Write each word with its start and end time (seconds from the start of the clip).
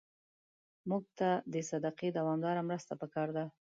مړه 0.89 1.07
ته 1.17 1.29
د 1.53 1.55
صدقې 1.69 2.09
دوامداره 2.17 2.61
مرسته 2.69 2.93
پکار 3.01 3.27
ده 3.37 3.45